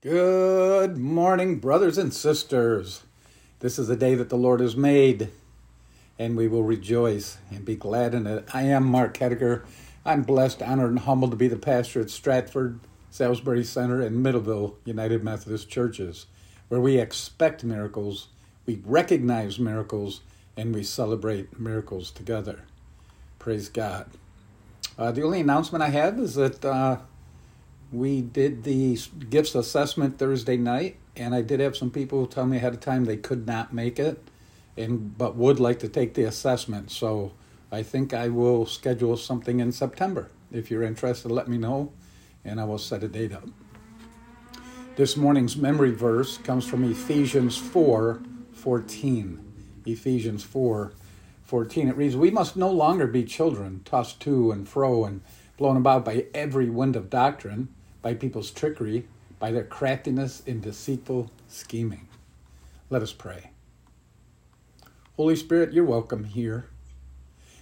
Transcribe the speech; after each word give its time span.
Good 0.00 0.96
morning, 0.96 1.58
brothers 1.58 1.98
and 1.98 2.14
sisters. 2.14 3.02
This 3.58 3.80
is 3.80 3.88
the 3.88 3.96
day 3.96 4.14
that 4.14 4.28
the 4.28 4.36
Lord 4.36 4.60
has 4.60 4.76
made, 4.76 5.28
and 6.20 6.36
we 6.36 6.46
will 6.46 6.62
rejoice 6.62 7.38
and 7.50 7.64
be 7.64 7.74
glad 7.74 8.14
in 8.14 8.24
it. 8.28 8.48
I 8.54 8.62
am 8.62 8.86
Mark 8.86 9.18
Hediger. 9.18 9.64
I'm 10.04 10.22
blessed, 10.22 10.62
honored, 10.62 10.90
and 10.90 11.00
humbled 11.00 11.32
to 11.32 11.36
be 11.36 11.48
the 11.48 11.56
pastor 11.56 12.00
at 12.00 12.10
Stratford, 12.10 12.78
Salisbury 13.10 13.64
Center, 13.64 14.00
and 14.00 14.24
Middleville 14.24 14.76
United 14.84 15.24
Methodist 15.24 15.68
Churches, 15.68 16.26
where 16.68 16.80
we 16.80 17.00
expect 17.00 17.64
miracles, 17.64 18.28
we 18.66 18.80
recognize 18.84 19.58
miracles, 19.58 20.20
and 20.56 20.72
we 20.72 20.84
celebrate 20.84 21.58
miracles 21.58 22.12
together. 22.12 22.60
Praise 23.40 23.68
God. 23.68 24.06
Uh, 24.96 25.10
the 25.10 25.24
only 25.24 25.40
announcement 25.40 25.82
I 25.82 25.88
have 25.88 26.20
is 26.20 26.36
that 26.36 26.64
uh, 26.64 26.98
we 27.92 28.20
did 28.20 28.64
the 28.64 28.98
gifts 29.30 29.54
assessment 29.54 30.18
Thursday 30.18 30.56
night, 30.56 30.96
and 31.16 31.34
I 31.34 31.42
did 31.42 31.60
have 31.60 31.76
some 31.76 31.90
people 31.90 32.26
tell 32.26 32.46
me 32.46 32.58
ahead 32.58 32.74
of 32.74 32.80
time 32.80 33.04
they 33.04 33.16
could 33.16 33.46
not 33.46 33.72
make 33.72 33.98
it, 33.98 34.22
and 34.76 35.16
but 35.16 35.36
would 35.36 35.58
like 35.58 35.78
to 35.80 35.88
take 35.88 36.14
the 36.14 36.24
assessment. 36.24 36.90
So 36.90 37.32
I 37.72 37.82
think 37.82 38.12
I 38.12 38.28
will 38.28 38.66
schedule 38.66 39.16
something 39.16 39.60
in 39.60 39.72
September. 39.72 40.30
If 40.52 40.70
you're 40.70 40.82
interested, 40.82 41.30
let 41.30 41.48
me 41.48 41.56
know, 41.56 41.92
and 42.44 42.60
I 42.60 42.64
will 42.64 42.78
set 42.78 43.02
a 43.02 43.08
date 43.08 43.32
up. 43.32 43.48
This 44.96 45.16
morning's 45.16 45.56
memory 45.56 45.92
verse 45.92 46.38
comes 46.38 46.66
from 46.66 46.84
Ephesians 46.84 47.56
4 47.56 48.20
14. 48.52 49.44
Ephesians 49.86 50.44
4 50.44 50.92
14. 51.44 51.88
It 51.88 51.96
reads, 51.96 52.16
We 52.16 52.30
must 52.30 52.56
no 52.56 52.70
longer 52.70 53.06
be 53.06 53.24
children, 53.24 53.80
tossed 53.86 54.20
to 54.20 54.50
and 54.50 54.68
fro 54.68 55.06
and 55.06 55.22
blown 55.56 55.78
about 55.78 56.04
by 56.04 56.26
every 56.34 56.68
wind 56.68 56.94
of 56.94 57.08
doctrine 57.08 57.68
by 58.08 58.14
people's 58.14 58.50
trickery, 58.50 59.06
by 59.38 59.52
their 59.52 59.62
craftiness 59.62 60.42
in 60.46 60.62
deceitful 60.62 61.30
scheming. 61.46 62.08
Let 62.88 63.02
us 63.02 63.12
pray. 63.12 63.50
Holy 65.18 65.36
Spirit, 65.36 65.74
you're 65.74 65.84
welcome 65.84 66.24
here. 66.24 66.70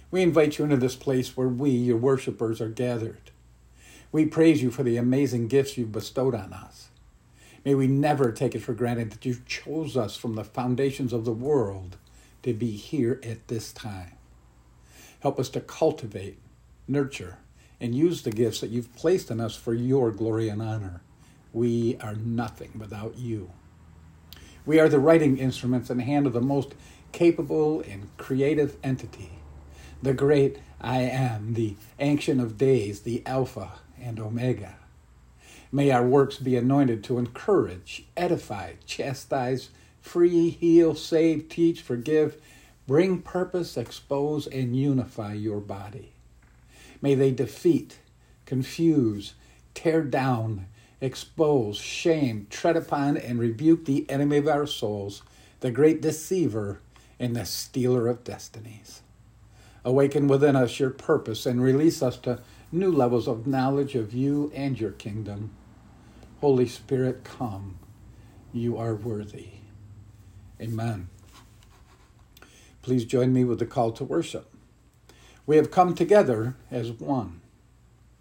We 0.09 0.21
invite 0.21 0.57
you 0.57 0.63
into 0.63 0.77
this 0.77 0.95
place 0.95 1.35
where 1.35 1.49
we, 1.49 1.71
your 1.71 1.97
worshippers, 1.97 2.61
are 2.61 2.69
gathered. 2.69 3.31
We 4.13 4.25
praise 4.25 4.63
you 4.63 4.71
for 4.71 4.83
the 4.83 4.95
amazing 4.95 5.49
gifts 5.49 5.77
you've 5.77 5.91
bestowed 5.91 6.33
on 6.33 6.53
us. 6.53 6.87
May 7.65 7.75
we 7.75 7.87
never 7.87 8.31
take 8.31 8.55
it 8.55 8.61
for 8.61 8.73
granted 8.73 9.11
that 9.11 9.25
you 9.25 9.41
chose 9.45 9.97
us 9.97 10.15
from 10.15 10.35
the 10.35 10.45
foundations 10.45 11.11
of 11.11 11.25
the 11.25 11.33
world 11.33 11.97
to 12.43 12.53
be 12.53 12.71
here 12.71 13.19
at 13.21 13.49
this 13.49 13.73
time. 13.73 14.13
Help 15.19 15.41
us 15.41 15.49
to 15.49 15.59
cultivate, 15.59 16.37
nurture, 16.87 17.39
and 17.79 17.93
use 17.93 18.23
the 18.23 18.31
gifts 18.31 18.61
that 18.61 18.69
you've 18.69 18.93
placed 18.95 19.29
in 19.29 19.39
us 19.39 19.55
for 19.55 19.73
your 19.73 20.11
glory 20.11 20.49
and 20.49 20.61
honor. 20.61 21.01
We 21.53 21.97
are 22.01 22.15
nothing 22.15 22.71
without 22.77 23.17
you. 23.17 23.51
We 24.65 24.79
are 24.79 24.89
the 24.89 24.99
writing 24.99 25.37
instruments 25.37 25.89
in 25.89 25.97
the 25.97 26.03
hand 26.03 26.27
of 26.27 26.33
the 26.33 26.41
most 26.41 26.73
capable 27.11 27.81
and 27.81 28.15
creative 28.17 28.75
entity, 28.83 29.39
the 30.01 30.13
great 30.13 30.59
I 30.81 30.99
am, 30.99 31.53
the 31.53 31.75
Ancient 31.99 32.41
of 32.41 32.57
Days, 32.57 33.01
the 33.01 33.23
Alpha 33.25 33.71
and 33.99 34.19
Omega. 34.19 34.75
May 35.71 35.91
our 35.91 36.05
works 36.05 36.37
be 36.37 36.55
anointed 36.55 37.03
to 37.05 37.17
encourage, 37.17 38.05
edify, 38.15 38.73
chastise, 38.85 39.69
free, 40.01 40.49
heal, 40.49 40.95
save, 40.95 41.49
teach, 41.49 41.81
forgive, 41.81 42.41
bring 42.87 43.21
purpose, 43.21 43.77
expose, 43.77 44.47
and 44.47 44.75
unify 44.75 45.33
your 45.33 45.59
body. 45.59 46.13
May 47.01 47.15
they 47.15 47.31
defeat, 47.31 47.99
confuse, 48.45 49.33
tear 49.73 50.01
down, 50.03 50.67
expose, 51.01 51.77
shame, 51.77 52.47
tread 52.49 52.75
upon, 52.75 53.17
and 53.17 53.39
rebuke 53.39 53.85
the 53.85 54.09
enemy 54.09 54.37
of 54.37 54.47
our 54.47 54.65
souls, 54.65 55.21
the 55.59 55.71
great 55.71 56.01
deceiver 56.01 56.79
and 57.19 57.35
the 57.35 57.45
stealer 57.45 58.07
of 58.07 58.23
destinies. 58.23 59.01
Awaken 59.85 60.27
within 60.27 60.55
us 60.55 60.79
your 60.79 60.89
purpose 60.89 61.45
and 61.45 61.61
release 61.61 62.01
us 62.01 62.17
to 62.17 62.41
new 62.71 62.91
levels 62.91 63.27
of 63.27 63.47
knowledge 63.47 63.95
of 63.95 64.13
you 64.13 64.51
and 64.53 64.79
your 64.79 64.91
kingdom. 64.91 65.51
Holy 66.41 66.67
Spirit, 66.67 67.23
come. 67.23 67.79
You 68.51 68.77
are 68.77 68.95
worthy. 68.95 69.49
Amen. 70.59 71.09
Please 72.81 73.05
join 73.05 73.33
me 73.33 73.43
with 73.43 73.59
the 73.59 73.65
call 73.65 73.91
to 73.93 74.03
worship. 74.03 74.53
We 75.47 75.55
have 75.55 75.71
come 75.71 75.95
together 75.95 76.55
as 76.69 76.91
one, 76.91 77.39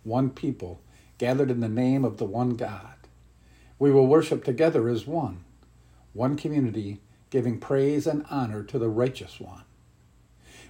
one 0.04 0.30
people, 0.30 0.80
gathered 1.18 1.50
in 1.50 1.58
the 1.58 1.68
name 1.68 2.04
of 2.04 2.18
the 2.18 2.24
one 2.24 2.50
God. 2.50 2.94
We 3.80 3.90
will 3.90 4.06
worship 4.06 4.44
together 4.44 4.88
as 4.88 5.08
one, 5.08 5.42
one 6.12 6.36
community, 6.36 7.00
giving 7.30 7.58
praise 7.58 8.06
and 8.06 8.24
honor 8.30 8.62
to 8.62 8.78
the 8.78 8.88
righteous 8.88 9.40
one. 9.40 9.64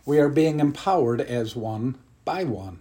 We 0.06 0.18
are 0.18 0.30
being 0.30 0.58
empowered 0.58 1.20
as 1.20 1.54
one 1.54 1.98
by 2.24 2.44
one, 2.44 2.78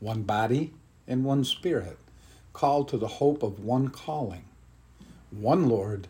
one 0.00 0.24
body 0.24 0.72
and 1.06 1.24
one 1.24 1.44
spirit, 1.44 1.98
called 2.52 2.88
to 2.88 2.98
the 2.98 3.06
hope 3.06 3.44
of 3.44 3.60
one 3.64 3.90
calling, 3.90 4.46
one 5.30 5.68
Lord, 5.68 6.08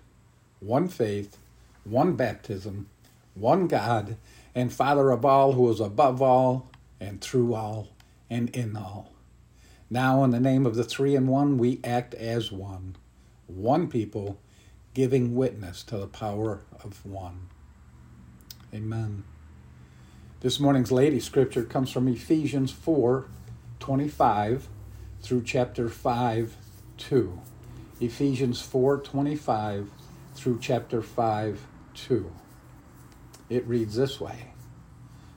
one 0.61 0.89
faith, 0.89 1.37
one 1.85 2.15
baptism, 2.15 2.89
one 3.35 3.69
God, 3.69 4.17
and 4.55 4.73
Father 4.73 5.11
of 5.11 5.27
all, 5.27 5.53
who 5.53 5.71
is 5.71 5.81
above 5.81 6.23
all 6.23 6.67
and 7.01 7.21
through 7.21 7.55
all 7.55 7.89
and 8.31 8.51
in 8.51 8.77
all. 8.77 9.13
Now, 9.91 10.23
in 10.25 10.31
the 10.31 10.41
name 10.41 10.67
of 10.67 10.75
the 10.75 10.85
three 10.85 11.15
in 11.15 11.27
one, 11.27 11.57
we 11.57 11.81
act 11.83 12.15
as 12.15 12.53
one, 12.53 12.97
one 13.47 13.89
people, 13.89 14.39
giving 14.93 15.35
witness 15.35 15.83
to 15.85 15.97
the 15.97 16.07
power 16.07 16.61
of 16.83 17.05
one. 17.07 17.49
Amen. 18.75 19.25
This 20.41 20.61
morning's 20.61 20.93
lady 20.93 21.21
scripture 21.21 21.65
comes 21.65 21.91
from 21.91 22.07
Ephesians 22.07 22.71
4 22.71 23.27
25 23.81 24.69
through 25.23 25.43
chapter 25.43 25.89
5 25.89 26.57
2. 26.99 27.41
Ephesians 28.01 28.61
4 28.61 28.99
25 28.99 29.91
through 30.35 30.59
chapter 30.61 31.03
5 31.03 31.67
2. 31.95 32.33
It 33.49 33.67
reads 33.67 33.97
this 33.97 34.21
way 34.21 34.53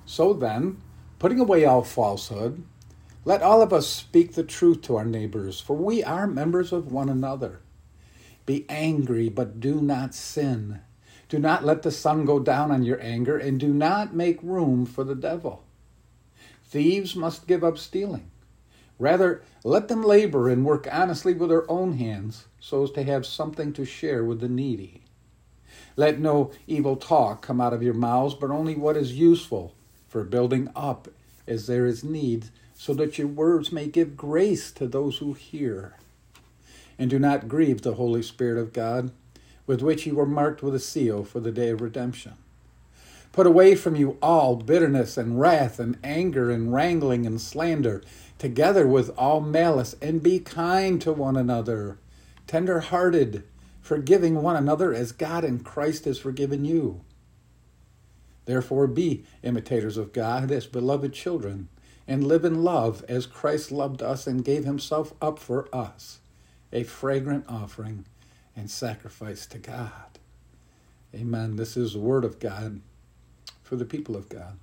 So 0.05 0.33
then, 0.33 0.81
putting 1.21 1.39
away 1.39 1.63
all 1.63 1.83
falsehood, 1.83 2.63
let 3.25 3.43
all 3.43 3.61
of 3.61 3.71
us 3.71 3.85
speak 3.87 4.33
the 4.33 4.43
truth 4.43 4.81
to 4.81 4.95
our 4.95 5.05
neighbors, 5.05 5.61
for 5.61 5.75
we 5.75 6.03
are 6.03 6.25
members 6.25 6.71
of 6.71 6.91
one 6.91 7.09
another. 7.09 7.59
Be 8.47 8.65
angry, 8.67 9.29
but 9.29 9.59
do 9.59 9.81
not 9.81 10.15
sin. 10.15 10.79
Do 11.29 11.37
not 11.37 11.63
let 11.63 11.83
the 11.83 11.91
sun 11.91 12.25
go 12.25 12.39
down 12.39 12.71
on 12.71 12.81
your 12.81 12.99
anger, 12.99 13.37
and 13.37 13.59
do 13.59 13.71
not 13.71 14.15
make 14.15 14.41
room 14.41 14.87
for 14.87 15.03
the 15.03 15.13
devil. 15.13 15.63
Thieves 16.65 17.15
must 17.15 17.45
give 17.45 17.63
up 17.63 17.77
stealing. 17.77 18.31
Rather, 18.97 19.43
let 19.63 19.89
them 19.89 20.01
labor 20.03 20.49
and 20.49 20.65
work 20.65 20.87
honestly 20.91 21.35
with 21.35 21.49
their 21.49 21.69
own 21.69 21.99
hands, 21.99 22.45
so 22.59 22.83
as 22.83 22.89
to 22.93 23.03
have 23.03 23.27
something 23.27 23.73
to 23.73 23.85
share 23.85 24.23
with 24.23 24.39
the 24.39 24.49
needy. 24.49 25.03
Let 25.95 26.17
no 26.17 26.49
evil 26.65 26.95
talk 26.95 27.43
come 27.43 27.61
out 27.61 27.73
of 27.73 27.83
your 27.83 27.93
mouths, 27.93 28.33
but 28.33 28.49
only 28.49 28.73
what 28.73 28.97
is 28.97 29.13
useful 29.13 29.75
for 30.11 30.25
building 30.25 30.67
up 30.75 31.07
as 31.47 31.67
there 31.67 31.85
is 31.85 32.03
need, 32.03 32.49
so 32.73 32.93
that 32.93 33.17
your 33.17 33.27
words 33.27 33.71
may 33.71 33.87
give 33.87 34.17
grace 34.17 34.69
to 34.73 34.85
those 34.85 35.19
who 35.19 35.31
hear. 35.31 35.95
And 36.99 37.09
do 37.09 37.17
not 37.17 37.47
grieve 37.47 37.81
the 37.81 37.93
Holy 37.93 38.21
Spirit 38.21 38.59
of 38.59 38.73
God, 38.73 39.11
with 39.65 39.81
which 39.81 40.05
you 40.05 40.15
were 40.15 40.25
marked 40.25 40.61
with 40.61 40.75
a 40.75 40.79
seal 40.79 41.23
for 41.23 41.39
the 41.39 41.51
day 41.53 41.69
of 41.69 41.79
redemption. 41.79 42.33
Put 43.31 43.47
away 43.47 43.73
from 43.73 43.95
you 43.95 44.17
all 44.21 44.57
bitterness 44.57 45.15
and 45.15 45.39
wrath 45.39 45.79
and 45.79 45.97
anger 46.03 46.51
and 46.51 46.73
wrangling 46.73 47.25
and 47.25 47.39
slander, 47.39 48.03
together 48.37 48.85
with 48.85 49.17
all 49.17 49.39
malice, 49.39 49.95
and 50.01 50.21
be 50.21 50.39
kind 50.39 51.01
to 51.03 51.13
one 51.13 51.37
another, 51.37 51.97
tender 52.47 52.81
hearted, 52.81 53.43
forgiving 53.79 54.41
one 54.41 54.57
another 54.57 54.93
as 54.93 55.13
God 55.13 55.45
in 55.45 55.61
Christ 55.61 56.03
has 56.03 56.19
forgiven 56.19 56.65
you. 56.65 56.99
Therefore, 58.45 58.87
be 58.87 59.23
imitators 59.43 59.97
of 59.97 60.13
God 60.13 60.51
as 60.51 60.65
beloved 60.65 61.13
children, 61.13 61.69
and 62.07 62.27
live 62.27 62.43
in 62.43 62.63
love 62.63 63.05
as 63.07 63.25
Christ 63.25 63.71
loved 63.71 64.01
us 64.01 64.27
and 64.27 64.43
gave 64.43 64.65
himself 64.65 65.13
up 65.21 65.39
for 65.39 65.73
us, 65.73 66.19
a 66.73 66.83
fragrant 66.83 67.45
offering 67.47 68.05
and 68.55 68.69
sacrifice 68.69 69.45
to 69.47 69.57
God. 69.57 70.19
Amen. 71.13 71.55
This 71.55 71.77
is 71.77 71.93
the 71.93 71.99
word 71.99 72.25
of 72.25 72.39
God 72.39 72.81
for 73.63 73.75
the 73.75 73.85
people 73.85 74.15
of 74.15 74.29
God. 74.29 74.57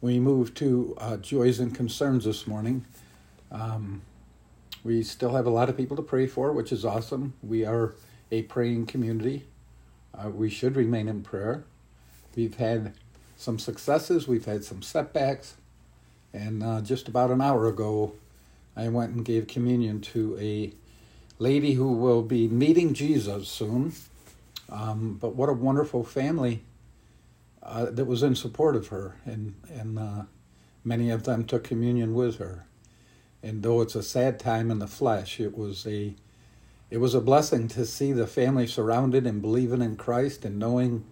We 0.00 0.18
move 0.18 0.54
to 0.54 0.94
uh, 0.98 1.16
joys 1.18 1.60
and 1.60 1.74
concerns 1.74 2.24
this 2.24 2.46
morning. 2.46 2.84
Um, 3.50 4.02
we 4.82 5.02
still 5.02 5.34
have 5.34 5.46
a 5.46 5.50
lot 5.50 5.68
of 5.68 5.76
people 5.76 5.96
to 5.96 6.02
pray 6.02 6.26
for, 6.26 6.52
which 6.52 6.72
is 6.72 6.84
awesome. 6.84 7.34
We 7.42 7.64
are 7.64 7.94
a 8.30 8.42
praying 8.42 8.86
community. 8.86 9.46
Uh, 10.12 10.28
we 10.28 10.50
should 10.50 10.76
remain 10.76 11.08
in 11.08 11.22
prayer. 11.22 11.64
We've 12.36 12.56
had 12.56 12.94
some 13.36 13.58
successes, 13.58 14.28
we've 14.28 14.44
had 14.44 14.64
some 14.64 14.82
setbacks, 14.82 15.54
and 16.32 16.62
uh, 16.62 16.80
just 16.80 17.08
about 17.08 17.30
an 17.30 17.40
hour 17.40 17.66
ago, 17.68 18.12
I 18.76 18.88
went 18.88 19.14
and 19.14 19.24
gave 19.24 19.46
communion 19.46 20.00
to 20.00 20.36
a 20.40 20.72
lady 21.38 21.72
who 21.72 21.92
will 21.92 22.22
be 22.22 22.48
meeting 22.48 22.94
Jesus 22.94 23.48
soon. 23.48 23.92
Um, 24.68 25.18
but 25.20 25.36
what 25.36 25.48
a 25.48 25.52
wonderful 25.52 26.04
family 26.04 26.62
uh, 27.62 27.86
that 27.86 28.06
was 28.06 28.22
in 28.22 28.34
support 28.34 28.76
of 28.76 28.88
her, 28.88 29.16
and 29.24 29.54
and 29.72 29.98
uh, 29.98 30.22
many 30.84 31.10
of 31.10 31.24
them 31.24 31.44
took 31.44 31.64
communion 31.64 32.14
with 32.14 32.36
her. 32.36 32.66
And 33.42 33.62
though 33.62 33.82
it's 33.82 33.94
a 33.94 34.02
sad 34.02 34.38
time 34.40 34.70
in 34.70 34.78
the 34.78 34.86
flesh, 34.86 35.38
it 35.38 35.56
was 35.56 35.86
a 35.86 36.14
it 36.90 36.98
was 36.98 37.14
a 37.14 37.20
blessing 37.20 37.68
to 37.68 37.84
see 37.84 38.12
the 38.12 38.26
family 38.26 38.66
surrounded 38.66 39.26
and 39.26 39.42
believing 39.42 39.82
in 39.82 39.96
Christ 39.96 40.44
and 40.44 40.58
knowing 40.58 41.04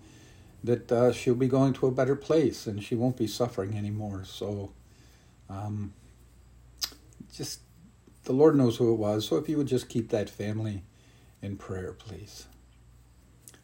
that 0.64 0.92
uh, 0.92 1.12
she'll 1.12 1.34
be 1.34 1.48
going 1.48 1.72
to 1.74 1.86
a 1.86 1.90
better 1.90 2.16
place 2.16 2.66
and 2.66 2.82
she 2.82 2.94
won't 2.94 3.16
be 3.16 3.26
suffering 3.26 3.76
anymore. 3.76 4.24
So, 4.24 4.72
um, 5.48 5.92
just 7.32 7.60
the 8.24 8.32
Lord 8.32 8.56
knows 8.56 8.76
who 8.76 8.92
it 8.92 8.96
was. 8.96 9.26
So, 9.26 9.36
if 9.36 9.48
you 9.48 9.56
would 9.56 9.66
just 9.66 9.88
keep 9.88 10.10
that 10.10 10.30
family 10.30 10.82
in 11.40 11.56
prayer, 11.56 11.92
please. 11.92 12.46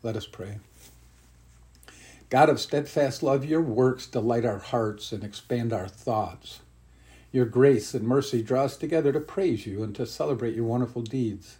Let 0.02 0.16
us 0.16 0.26
pray. 0.26 0.58
God 2.30 2.50
of 2.50 2.60
steadfast 2.60 3.22
love, 3.22 3.44
your 3.44 3.62
works 3.62 4.06
delight 4.06 4.44
our 4.44 4.58
hearts 4.58 5.12
and 5.12 5.24
expand 5.24 5.72
our 5.72 5.88
thoughts. 5.88 6.60
Your 7.32 7.46
grace 7.46 7.94
and 7.94 8.06
mercy 8.06 8.42
draw 8.42 8.64
us 8.64 8.76
together 8.76 9.12
to 9.12 9.20
praise 9.20 9.66
you 9.66 9.82
and 9.82 9.94
to 9.96 10.06
celebrate 10.06 10.54
your 10.54 10.64
wonderful 10.64 11.02
deeds. 11.02 11.56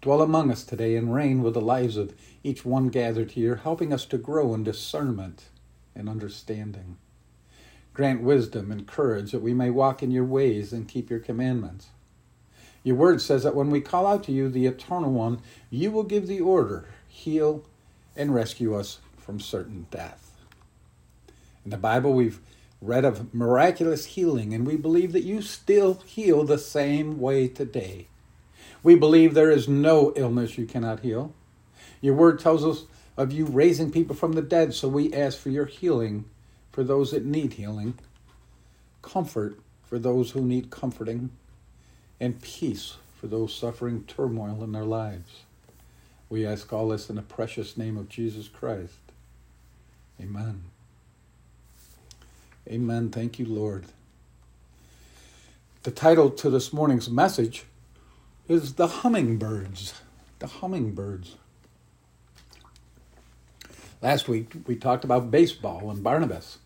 Dwell 0.00 0.22
among 0.22 0.50
us 0.52 0.62
today 0.62 0.94
and 0.94 1.12
reign 1.12 1.42
with 1.42 1.54
the 1.54 1.60
lives 1.60 1.96
of 1.96 2.14
each 2.44 2.64
one 2.64 2.88
gathered 2.88 3.32
here, 3.32 3.56
helping 3.56 3.92
us 3.92 4.06
to 4.06 4.18
grow 4.18 4.54
in 4.54 4.62
discernment 4.62 5.46
and 5.94 6.08
understanding. 6.08 6.98
Grant 7.94 8.22
wisdom 8.22 8.70
and 8.70 8.86
courage 8.86 9.32
that 9.32 9.42
we 9.42 9.52
may 9.52 9.70
walk 9.70 10.00
in 10.02 10.12
your 10.12 10.24
ways 10.24 10.72
and 10.72 10.86
keep 10.86 11.10
your 11.10 11.18
commandments. 11.18 11.88
Your 12.84 12.94
word 12.94 13.20
says 13.20 13.42
that 13.42 13.56
when 13.56 13.70
we 13.70 13.80
call 13.80 14.06
out 14.06 14.22
to 14.24 14.32
you, 14.32 14.48
the 14.48 14.66
Eternal 14.66 15.10
One, 15.10 15.40
you 15.68 15.90
will 15.90 16.04
give 16.04 16.28
the 16.28 16.40
order, 16.40 16.88
heal, 17.08 17.64
and 18.14 18.32
rescue 18.32 18.76
us 18.76 19.00
from 19.16 19.40
certain 19.40 19.88
death. 19.90 20.30
In 21.64 21.72
the 21.72 21.76
Bible, 21.76 22.12
we've 22.12 22.40
read 22.80 23.04
of 23.04 23.34
miraculous 23.34 24.06
healing, 24.06 24.54
and 24.54 24.64
we 24.64 24.76
believe 24.76 25.12
that 25.12 25.24
you 25.24 25.42
still 25.42 25.94
heal 26.06 26.44
the 26.44 26.56
same 26.56 27.18
way 27.18 27.48
today. 27.48 28.06
We 28.82 28.94
believe 28.94 29.34
there 29.34 29.50
is 29.50 29.68
no 29.68 30.12
illness 30.16 30.56
you 30.56 30.66
cannot 30.66 31.00
heal. 31.00 31.32
Your 32.00 32.14
word 32.14 32.38
tells 32.38 32.64
us 32.64 32.84
of 33.16 33.32
you 33.32 33.44
raising 33.44 33.90
people 33.90 34.14
from 34.14 34.34
the 34.34 34.42
dead, 34.42 34.74
so 34.74 34.88
we 34.88 35.12
ask 35.12 35.38
for 35.38 35.50
your 35.50 35.66
healing 35.66 36.24
for 36.70 36.84
those 36.84 37.10
that 37.10 37.24
need 37.24 37.54
healing, 37.54 37.98
comfort 39.02 39.58
for 39.84 39.98
those 39.98 40.30
who 40.30 40.40
need 40.40 40.70
comforting, 40.70 41.30
and 42.20 42.40
peace 42.40 42.96
for 43.20 43.26
those 43.26 43.52
suffering 43.54 44.04
turmoil 44.04 44.62
in 44.62 44.72
their 44.72 44.84
lives. 44.84 45.42
We 46.28 46.46
ask 46.46 46.72
all 46.72 46.88
this 46.88 47.10
in 47.10 47.16
the 47.16 47.22
precious 47.22 47.76
name 47.76 47.96
of 47.96 48.08
Jesus 48.08 48.48
Christ. 48.48 48.98
Amen. 50.20 50.64
Amen. 52.68 53.10
Thank 53.10 53.38
you, 53.38 53.46
Lord. 53.46 53.86
The 55.84 55.90
title 55.90 56.30
to 56.30 56.50
this 56.50 56.72
morning's 56.72 57.08
message 57.08 57.64
is 58.48 58.74
The 58.74 58.86
Hummingbirds. 58.86 59.92
The 60.38 60.46
Hummingbirds. 60.46 61.36
Last 64.00 64.26
week, 64.26 64.54
we 64.66 64.74
talked 64.74 65.04
about 65.04 65.30
baseball 65.30 65.90
and 65.90 66.02
Barnabas. 66.02 66.56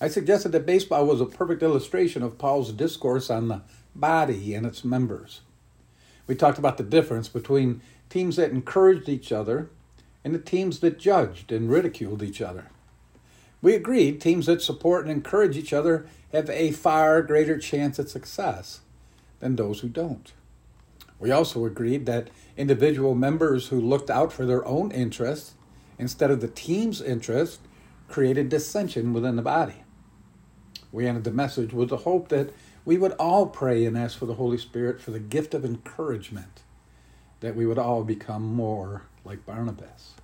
I 0.00 0.08
suggested 0.08 0.52
that 0.52 0.64
baseball 0.64 1.04
was 1.04 1.20
a 1.20 1.26
perfect 1.26 1.62
illustration 1.62 2.22
of 2.22 2.38
Paul's 2.38 2.72
discourse 2.72 3.28
on 3.28 3.48
the 3.48 3.60
body 3.94 4.54
and 4.54 4.64
its 4.64 4.84
members. 4.84 5.42
We 6.26 6.34
talked 6.34 6.58
about 6.58 6.78
the 6.78 6.82
difference 6.82 7.28
between 7.28 7.82
teams 8.08 8.36
that 8.36 8.50
encouraged 8.50 9.10
each 9.10 9.30
other 9.30 9.68
and 10.24 10.34
the 10.34 10.38
teams 10.38 10.78
that 10.78 10.98
judged 10.98 11.52
and 11.52 11.68
ridiculed 11.68 12.22
each 12.22 12.40
other. 12.40 12.68
We 13.60 13.74
agreed 13.74 14.22
teams 14.22 14.46
that 14.46 14.62
support 14.62 15.02
and 15.02 15.10
encourage 15.10 15.58
each 15.58 15.74
other 15.74 16.06
have 16.32 16.48
a 16.48 16.70
far 16.70 17.20
greater 17.20 17.58
chance 17.58 17.98
at 17.98 18.08
success 18.08 18.80
than 19.40 19.56
those 19.56 19.80
who 19.80 19.88
don't. 19.88 20.32
We 21.18 21.30
also 21.30 21.64
agreed 21.64 22.06
that 22.06 22.28
individual 22.56 23.14
members 23.14 23.68
who 23.68 23.80
looked 23.80 24.10
out 24.10 24.32
for 24.32 24.46
their 24.46 24.64
own 24.66 24.92
interests 24.92 25.54
instead 25.98 26.30
of 26.30 26.40
the 26.40 26.48
team's 26.48 27.00
interest 27.00 27.60
created 28.08 28.48
dissension 28.48 29.12
within 29.12 29.36
the 29.36 29.42
body. 29.42 29.82
We 30.92 31.06
ended 31.06 31.24
the 31.24 31.30
message 31.30 31.72
with 31.72 31.90
the 31.90 31.98
hope 31.98 32.28
that 32.28 32.50
we 32.84 32.96
would 32.96 33.12
all 33.12 33.46
pray 33.46 33.84
and 33.84 33.98
ask 33.98 34.18
for 34.18 34.26
the 34.26 34.34
Holy 34.34 34.56
Spirit 34.56 35.00
for 35.00 35.10
the 35.10 35.20
gift 35.20 35.52
of 35.52 35.64
encouragement, 35.64 36.62
that 37.40 37.54
we 37.54 37.66
would 37.66 37.78
all 37.78 38.04
become 38.04 38.42
more 38.42 39.02
like 39.24 39.44
Barnabas. 39.44 40.14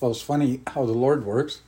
Well, 0.00 0.12
it's 0.12 0.22
funny 0.22 0.62
how 0.68 0.86
the 0.86 0.92
Lord 0.92 1.26
works. 1.26 1.60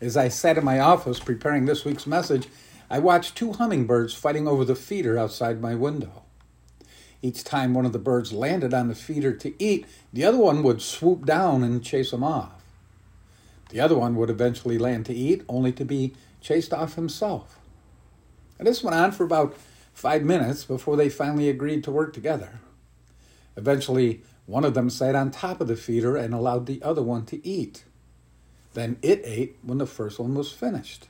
As 0.00 0.16
I 0.16 0.28
sat 0.28 0.58
in 0.58 0.64
my 0.64 0.80
office 0.80 1.20
preparing 1.20 1.66
this 1.66 1.84
week's 1.84 2.06
message, 2.06 2.48
I 2.88 2.98
watched 2.98 3.36
two 3.36 3.52
hummingbirds 3.52 4.14
fighting 4.14 4.48
over 4.48 4.64
the 4.64 4.74
feeder 4.74 5.18
outside 5.18 5.60
my 5.60 5.74
window. 5.74 6.22
Each 7.26 7.42
time 7.42 7.74
one 7.74 7.84
of 7.84 7.92
the 7.92 7.98
birds 7.98 8.32
landed 8.32 8.72
on 8.72 8.86
the 8.86 8.94
feeder 8.94 9.32
to 9.32 9.52
eat, 9.60 9.84
the 10.12 10.24
other 10.24 10.38
one 10.38 10.62
would 10.62 10.80
swoop 10.80 11.26
down 11.26 11.64
and 11.64 11.82
chase 11.82 12.12
him 12.12 12.22
off. 12.22 12.62
The 13.70 13.80
other 13.80 13.98
one 13.98 14.14
would 14.14 14.30
eventually 14.30 14.78
land 14.78 15.06
to 15.06 15.12
eat, 15.12 15.42
only 15.48 15.72
to 15.72 15.84
be 15.84 16.14
chased 16.40 16.72
off 16.72 16.94
himself. 16.94 17.58
And 18.60 18.68
this 18.68 18.84
went 18.84 18.94
on 18.94 19.10
for 19.10 19.24
about 19.24 19.56
five 19.92 20.22
minutes 20.22 20.62
before 20.62 20.96
they 20.96 21.08
finally 21.08 21.48
agreed 21.48 21.82
to 21.82 21.90
work 21.90 22.12
together. 22.12 22.60
Eventually, 23.56 24.22
one 24.46 24.64
of 24.64 24.74
them 24.74 24.88
sat 24.88 25.16
on 25.16 25.32
top 25.32 25.60
of 25.60 25.66
the 25.66 25.74
feeder 25.74 26.14
and 26.14 26.32
allowed 26.32 26.66
the 26.66 26.80
other 26.80 27.02
one 27.02 27.26
to 27.26 27.44
eat. 27.44 27.82
Then 28.74 28.98
it 29.02 29.20
ate 29.24 29.56
when 29.62 29.78
the 29.78 29.86
first 29.86 30.20
one 30.20 30.36
was 30.36 30.52
finished. 30.52 31.08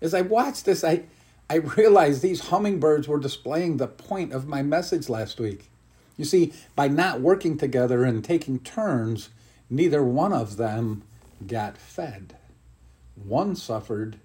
As 0.00 0.14
I 0.14 0.20
watched 0.20 0.66
this, 0.66 0.84
I, 0.84 1.02
I 1.48 1.56
realized 1.56 2.22
these 2.22 2.48
hummingbirds 2.48 3.06
were 3.06 3.20
displaying 3.20 3.76
the 3.76 3.86
point 3.86 4.32
of 4.32 4.48
my 4.48 4.62
message 4.62 5.08
last 5.08 5.38
week. 5.38 5.70
You 6.16 6.24
see, 6.24 6.52
by 6.74 6.88
not 6.88 7.20
working 7.20 7.56
together 7.56 8.02
and 8.04 8.24
taking 8.24 8.58
turns, 8.58 9.28
neither 9.70 10.02
one 10.02 10.32
of 10.32 10.56
them 10.56 11.02
got 11.46 11.78
fed. 11.78 12.36
One 13.14 13.54
suffered, 13.54 14.18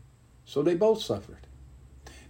so 0.45 0.63
they 0.63 0.75
both 0.75 1.01
suffered. 1.01 1.47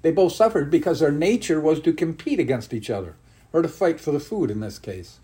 They 0.02 0.12
both 0.12 0.34
suffered 0.34 0.70
because 0.70 1.00
their 1.00 1.12
nature 1.12 1.62
was 1.62 1.80
to 1.82 1.94
compete 1.94 2.40
against 2.40 2.74
each 2.74 2.90
other, 2.90 3.16
or 3.54 3.62
to 3.62 3.68
fight 3.68 4.00
for 4.00 4.12
the 4.12 4.20
food 4.20 4.52
in 4.52 4.60
this 4.60 4.80
case. 4.80 5.20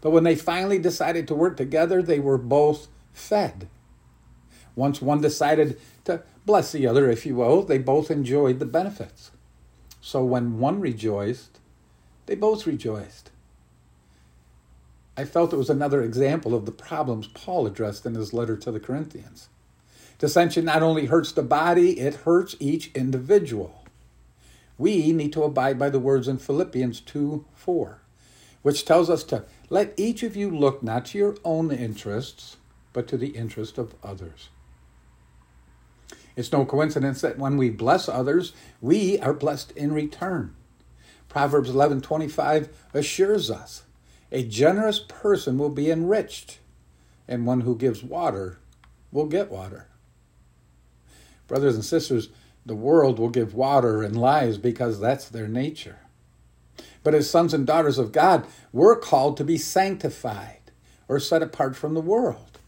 But 0.00 0.10
when 0.10 0.24
they 0.24 0.36
finally 0.36 0.78
decided 0.78 1.26
to 1.28 1.34
work 1.34 1.56
together, 1.56 2.02
they 2.02 2.20
were 2.20 2.38
both 2.38 2.88
fed. 3.12 3.68
Once 4.76 5.02
one 5.02 5.20
decided 5.20 5.80
to 6.04 6.22
bless 6.46 6.72
the 6.72 6.86
other, 6.86 7.10
if 7.10 7.26
you 7.26 7.36
will. 7.36 7.62
They 7.62 7.78
both 7.78 8.10
enjoyed 8.10 8.58
the 8.58 8.66
benefits. 8.66 9.30
So 10.00 10.24
when 10.24 10.58
one 10.58 10.80
rejoiced, 10.80 11.60
they 12.26 12.34
both 12.34 12.66
rejoiced. 12.66 13.30
I 15.16 15.24
felt 15.24 15.52
it 15.52 15.56
was 15.56 15.70
another 15.70 16.02
example 16.02 16.54
of 16.54 16.64
the 16.64 16.72
problems 16.72 17.26
Paul 17.28 17.66
addressed 17.66 18.06
in 18.06 18.14
his 18.14 18.32
letter 18.32 18.56
to 18.56 18.72
the 18.72 18.80
Corinthians. 18.80 19.48
Dissension 20.18 20.64
not 20.64 20.82
only 20.82 21.06
hurts 21.06 21.32
the 21.32 21.42
body, 21.42 22.00
it 22.00 22.14
hurts 22.14 22.56
each 22.58 22.90
individual. 22.94 23.84
We 24.78 25.12
need 25.12 25.32
to 25.34 25.42
abide 25.42 25.78
by 25.78 25.90
the 25.90 25.98
words 25.98 26.28
in 26.28 26.38
Philippians 26.38 27.00
2 27.00 27.44
4, 27.54 27.98
which 28.62 28.84
tells 28.84 29.10
us 29.10 29.22
to 29.24 29.44
let 29.68 29.92
each 29.96 30.22
of 30.22 30.34
you 30.34 30.50
look 30.50 30.82
not 30.82 31.06
to 31.06 31.18
your 31.18 31.36
own 31.44 31.70
interests, 31.70 32.56
but 32.92 33.06
to 33.08 33.16
the 33.16 33.28
interest 33.28 33.78
of 33.78 33.94
others. 34.02 34.48
It's 36.36 36.52
no 36.52 36.64
coincidence 36.64 37.20
that 37.20 37.38
when 37.38 37.56
we 37.56 37.70
bless 37.70 38.08
others, 38.08 38.52
we 38.80 39.18
are 39.20 39.34
blessed 39.34 39.72
in 39.72 39.92
return. 39.92 40.54
Proverbs 41.28 41.70
11:25 41.70 42.68
assures 42.94 43.50
us, 43.50 43.82
a 44.30 44.42
generous 44.42 44.98
person 44.98 45.58
will 45.58 45.70
be 45.70 45.90
enriched, 45.90 46.58
and 47.28 47.46
one 47.46 47.62
who 47.62 47.76
gives 47.76 48.02
water 48.02 48.58
will 49.10 49.26
get 49.26 49.50
water. 49.50 49.88
Brothers 51.48 51.74
and 51.74 51.84
sisters, 51.84 52.30
the 52.64 52.74
world 52.74 53.18
will 53.18 53.28
give 53.28 53.54
water 53.54 54.02
and 54.02 54.16
lies 54.16 54.56
because 54.56 55.00
that's 55.00 55.28
their 55.28 55.48
nature. 55.48 55.98
But 57.02 57.14
as 57.14 57.28
sons 57.28 57.52
and 57.52 57.66
daughters 57.66 57.98
of 57.98 58.12
God, 58.12 58.46
we're 58.72 58.96
called 58.96 59.36
to 59.36 59.44
be 59.44 59.58
sanctified 59.58 60.70
or 61.08 61.18
set 61.18 61.42
apart 61.42 61.76
from 61.76 61.94
the 61.94 62.00
world. 62.00 62.58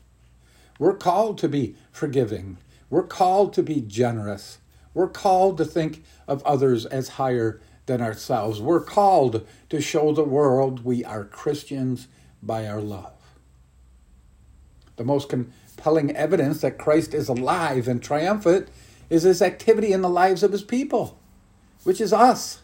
We're 0.79 0.97
called 0.97 1.39
to 1.39 1.49
be 1.49 1.77
forgiving 1.93 2.59
we're 2.95 3.03
called 3.03 3.53
to 3.55 3.63
be 3.65 3.81
generous. 3.81 4.59
We're 4.95 5.09
called 5.09 5.59
to 5.59 5.65
think 5.65 6.05
of 6.29 6.45
others 6.45 6.87
as 6.87 7.09
higher 7.09 7.61
than 7.87 8.01
ourselves. 8.01 8.61
We're 8.61 8.85
called 8.85 9.45
to 9.71 9.81
show 9.81 10.13
the 10.13 10.23
world 10.23 10.85
we 10.85 11.05
are 11.05 11.25
Christians 11.25 12.07
by 12.41 12.69
our 12.69 12.81
love. 12.81 13.17
The 14.95 15.03
most 15.03 15.29
compelling 15.29 16.15
evidence 16.15 16.61
that 16.61 16.79
Christ 16.79 17.15
is 17.15 17.29
alive 17.29 17.89
and 17.89 18.01
triumphant 18.01 18.69
is 19.11 19.25
his 19.25 19.43
activity 19.43 19.93
in 19.93 20.03
the 20.03 20.09
lives 20.09 20.45
of 20.45 20.53
his 20.53 20.63
people, 20.63 21.19
which 21.83 22.01
is 22.01 22.13
us. 22.13 22.61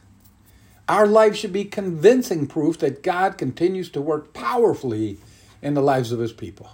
Our 0.88 1.08
life 1.08 1.34
should 1.34 1.52
be 1.52 1.64
convincing 1.64 2.46
proof 2.46 2.78
that 2.78 3.02
God 3.02 3.37
continues 3.37 3.90
to 3.90 4.00
work 4.00 4.32
powerfully 4.32 5.18
in 5.60 5.75
the 5.75 5.82
lives 5.82 6.12
of 6.12 6.20
his 6.20 6.32
people. 6.32 6.70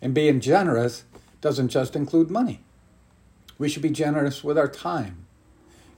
And 0.00 0.12
being 0.12 0.40
generous 0.40 1.04
doesn't 1.42 1.68
just 1.68 1.94
include 1.94 2.30
money. 2.30 2.60
We 3.58 3.68
should 3.68 3.82
be 3.82 3.90
generous 3.90 4.42
with 4.42 4.56
our 4.56 4.68
time, 4.68 5.26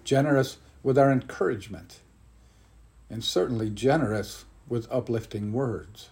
generous 0.02 0.56
with 0.82 0.98
our 0.98 1.12
encouragement, 1.12 2.00
and 3.08 3.22
certainly 3.22 3.70
generous 3.70 4.46
with 4.68 4.90
uplifting 4.90 5.52
words. 5.52 6.08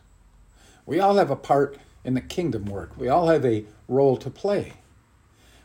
We 0.86 1.00
all 1.00 1.16
have 1.16 1.30
a 1.30 1.36
part 1.36 1.78
in 2.04 2.14
the 2.14 2.20
kingdom 2.20 2.66
work, 2.66 2.96
we 2.96 3.08
all 3.08 3.28
have 3.28 3.44
a 3.44 3.64
role 3.88 4.16
to 4.18 4.30
play. 4.30 4.74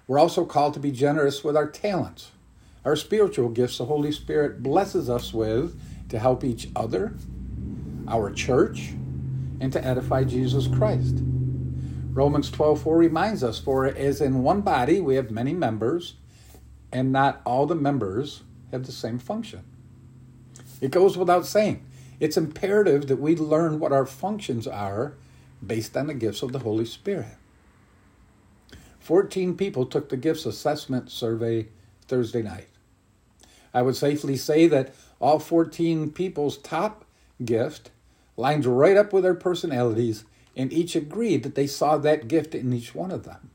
We're 0.07 0.19
also 0.19 0.45
called 0.45 0.73
to 0.75 0.79
be 0.79 0.91
generous 0.91 1.43
with 1.43 1.57
our 1.57 1.67
talents, 1.67 2.31
our 2.85 2.95
spiritual 2.95 3.49
gifts 3.49 3.77
the 3.77 3.85
Holy 3.85 4.13
Spirit 4.13 4.63
blesses 4.63 5.09
us 5.09 5.33
with 5.33 5.77
to 6.09 6.17
help 6.17 6.45
each 6.45 6.69
other, 6.75 7.13
our 8.07 8.31
church, 8.31 8.93
and 9.59 9.73
to 9.73 9.83
edify 9.83 10.23
Jesus 10.23 10.67
Christ. 10.67 11.17
Romans 12.17 12.49
12:4 12.49 12.97
reminds 12.97 13.43
us 13.43 13.59
for 13.59 13.85
as 13.85 14.21
in 14.21 14.41
one 14.41 14.61
body 14.61 14.99
we 14.99 15.13
have 15.17 15.29
many 15.29 15.53
members 15.53 16.15
and 16.91 17.11
not 17.11 17.43
all 17.45 17.67
the 17.67 17.75
members 17.75 18.41
have 18.71 18.87
the 18.87 18.91
same 18.91 19.19
function. 19.19 19.61
It 20.81 20.89
goes 20.89 21.15
without 21.15 21.45
saying. 21.45 21.85
It's 22.19 22.35
imperative 22.35 23.05
that 23.05 23.19
we 23.19 23.35
learn 23.35 23.79
what 23.79 23.91
our 23.91 24.07
functions 24.07 24.65
are 24.65 25.13
based 25.63 25.95
on 25.95 26.07
the 26.07 26.15
gifts 26.15 26.41
of 26.41 26.53
the 26.53 26.59
Holy 26.65 26.85
Spirit. 26.85 27.37
14 28.99 29.55
people 29.55 29.85
took 29.85 30.09
the 30.09 30.17
gifts 30.17 30.47
assessment 30.47 31.11
survey 31.11 31.67
Thursday 32.07 32.41
night. 32.41 32.69
I 33.75 33.83
would 33.83 33.95
safely 33.95 34.37
say 34.37 34.65
that 34.65 34.95
all 35.21 35.37
14 35.37 36.09
people's 36.13 36.57
top 36.57 37.05
gift 37.45 37.91
lines 38.35 38.65
right 38.65 38.97
up 38.97 39.13
with 39.13 39.21
their 39.21 39.35
personalities, 39.35 40.25
and 40.57 40.73
each 40.73 40.95
agreed 40.95 41.43
that 41.43 41.55
they 41.55 41.67
saw 41.67 41.97
that 41.97 42.27
gift 42.27 42.55
in 42.55 42.73
each 42.73 42.95
one 42.95 43.11
of 43.11 43.23
them. 43.23 43.51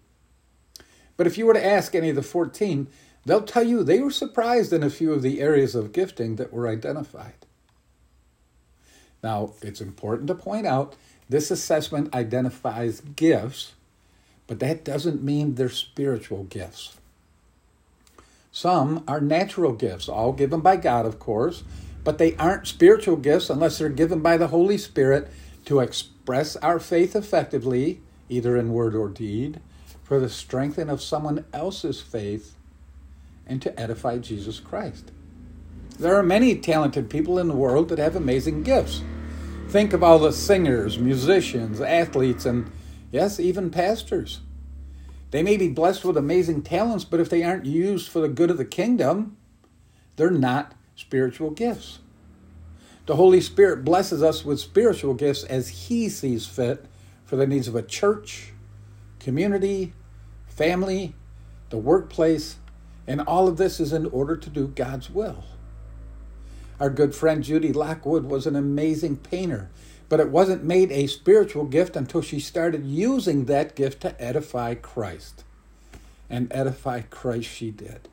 But 1.17 1.27
if 1.27 1.37
you 1.37 1.45
were 1.45 1.55
to 1.55 1.65
ask 1.65 1.95
any 1.95 2.11
of 2.11 2.17
the 2.17 2.23
14, 2.23 2.87
they'll 3.27 3.43
tell 3.43 3.65
you 3.65 3.83
they 3.83 4.01
were 4.01 4.11
surprised 4.11 4.73
in 4.73 4.83
a 4.83 4.91
few 4.91 5.13
of 5.13 5.21
the 5.21 5.41
areas 5.41 5.75
of 5.75 5.93
gifting 5.93 6.37
that 6.37 6.53
were 6.53 6.69
identified. 6.69 7.35
Now, 9.23 9.53
it's 9.61 9.81
important 9.81 10.29
to 10.29 10.35
point 10.35 10.67
out 10.67 10.95
this 11.29 11.51
assessment 11.51 12.15
identifies 12.15 13.01
gifts, 13.01 13.73
but 14.47 14.61
that 14.61 14.85
doesn't 14.85 15.23
mean 15.23 15.55
they're 15.55 15.69
spiritual 15.69 16.45
gifts. 16.45 16.97
Some 18.53 19.03
are 19.09 19.21
natural 19.21 19.73
gifts, 19.73 20.09
all 20.09 20.33
given 20.33 20.61
by 20.61 20.77
God, 20.77 21.07
of 21.07 21.19
course, 21.19 21.63
but 22.05 22.19
they 22.19 22.37
aren't 22.37 22.67
spiritual 22.67 23.17
gifts 23.17 23.49
unless 23.49 23.79
they're 23.79 23.89
given 23.89 24.21
by 24.21 24.37
the 24.37 24.49
Holy 24.49 24.77
Spirit 24.77 25.31
to 25.65 25.81
express 25.81 26.12
our 26.29 26.79
faith 26.79 27.17
effectively, 27.17 28.01
either 28.29 28.57
in 28.57 28.73
word 28.73 28.95
or 28.95 29.09
deed, 29.09 29.61
for 30.03 30.21
the 30.21 30.29
strengthening 30.29 30.91
of 30.91 31.03
someone 31.03 31.45
else's 31.53 32.01
faith 32.01 32.57
and 33.47 33.61
to 33.63 33.79
edify 33.81 34.19
Jesus 34.19 34.61
Christ. 34.61 35.11
There 35.99 36.15
are 36.17 36.23
many 36.23 36.57
talented 36.57 37.11
people 37.11 37.39
in 37.39 37.49
the 37.49 37.55
world 37.55 37.89
that 37.89 37.99
have 37.99 38.17
amazing 38.17 38.63
gifts. 38.63 39.03
Think 39.69 39.93
of 39.93 40.03
all 40.03 40.19
the 40.19 40.33
singers, 40.33 40.99
musicians, 40.99 41.81
athletes, 41.81 42.45
and 42.45 42.71
yes, 43.11 43.41
even 43.41 43.71
pastors. 43.71 44.41
They 45.31 45.43
may 45.43 45.57
be 45.57 45.69
blessed 45.69 46.05
with 46.05 46.17
amazing 46.17 46.63
talents, 46.63 47.05
but 47.05 47.21
if 47.21 47.31
they 47.31 47.43
aren't 47.43 47.65
used 47.65 48.11
for 48.11 48.21
the 48.21 48.29
good 48.29 48.51
of 48.51 48.59
the 48.59 48.65
kingdom, 48.67 49.37
they're 50.17 50.31
not 50.31 50.75
spiritual 50.95 51.51
gifts. 51.51 52.01
The 53.05 53.17
Holy 53.17 53.41
Spirit 53.41 53.85
blesses 53.85 54.23
us 54.23 54.45
with 54.45 54.61
spiritual 54.61 55.15
gifts 55.15 55.43
as 55.45 55.69
He 55.69 56.09
sees 56.09 56.47
fit 56.47 56.87
for 57.25 57.35
the 57.35 57.49
needs 57.49 57.67
of 57.67 57.75
a 57.75 57.83
church, 57.83 58.53
community, 59.19 59.93
family, 60.47 61.15
the 61.71 61.79
workplace, 61.79 62.59
and 63.07 63.21
all 63.21 63.49
of 63.49 63.57
this 63.57 63.81
is 63.81 63.93
in 63.93 64.07
order 64.07 64.37
to 64.37 64.49
do 64.49 64.69
God's 64.69 65.11
will. 65.11 65.43
Our 66.79 66.91
good 66.91 67.15
friend 67.15 67.43
Judy 67.43 67.73
Lockwood 67.73 68.25
was 68.25 68.47
an 68.47 68.55
amazing 68.55 69.17
painter, 69.17 69.71
but 70.09 70.21
it 70.21 70.29
wasn't 70.29 70.63
made 70.63 70.93
a 70.93 71.09
spiritual 71.09 71.65
gift 71.65 71.97
until 71.97 72.23
she 72.23 72.39
started 72.39 72.87
using 72.87 73.47
that 73.47 73.75
gift 73.75 74.01
to 74.03 74.21
edify 74.23 74.75
Christ. 74.75 75.43
And 76.31 76.53
edify 76.53 77.03
Christ 77.03 77.49
she 77.49 77.71
did. 77.71 78.09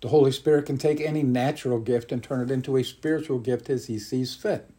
The 0.00 0.08
Holy 0.08 0.32
Spirit 0.32 0.66
can 0.66 0.78
take 0.78 1.00
any 1.00 1.22
natural 1.22 1.78
gift 1.78 2.10
and 2.10 2.22
turn 2.22 2.40
it 2.40 2.50
into 2.50 2.76
a 2.76 2.84
spiritual 2.84 3.38
gift 3.38 3.68
as 3.68 3.86
He 3.86 3.98
sees 3.98 4.34
fit. 4.34 4.70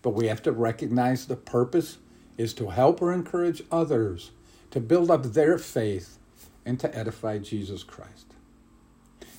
But 0.00 0.14
we 0.14 0.28
have 0.28 0.42
to 0.42 0.52
recognize 0.52 1.26
the 1.26 1.36
purpose 1.36 1.98
is 2.38 2.54
to 2.54 2.70
help 2.70 3.02
or 3.02 3.12
encourage 3.12 3.62
others, 3.70 4.30
to 4.70 4.80
build 4.80 5.10
up 5.10 5.24
their 5.24 5.58
faith, 5.58 6.18
and 6.64 6.78
to 6.80 6.96
edify 6.96 7.38
Jesus 7.38 7.82
Christ. 7.82 8.26